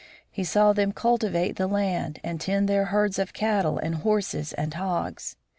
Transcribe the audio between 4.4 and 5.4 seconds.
and hogs.